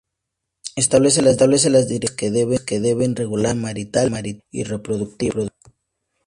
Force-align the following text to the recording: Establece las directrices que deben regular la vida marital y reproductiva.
Establece 0.75 1.21
las 1.21 1.87
directrices 1.87 2.65
que 2.71 2.79
deben 2.79 3.15
regular 3.15 3.55
la 3.55 3.71
vida 3.71 4.09
marital 4.09 4.41
y 4.49 4.63
reproductiva. 4.63 5.45